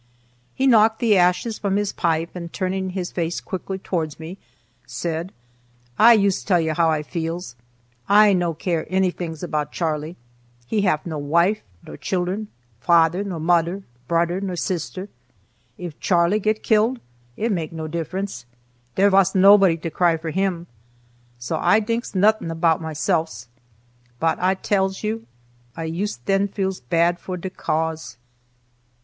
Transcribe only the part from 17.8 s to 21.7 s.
difference; dere vas nobody to cry for him, so